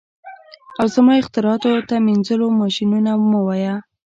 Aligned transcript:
او 0.79 0.85
زما 0.95 1.13
اختراعاتو 1.21 1.71
ته 1.89 1.95
مینځلو 2.05 2.47
ماشینونه 2.61 3.11
مه 3.29 3.39
وایه 3.47 3.75